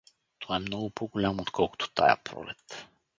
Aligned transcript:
Той 0.39 0.55
е 0.57 0.59
много 0.59 0.89
по-голям, 0.89 1.39
отколкото 1.39 1.91
тая 1.93 2.23
пролет. 2.23 2.85